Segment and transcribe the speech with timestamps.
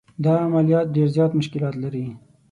[0.23, 2.05] دا عملیات ډېر زیات مشکلات لري.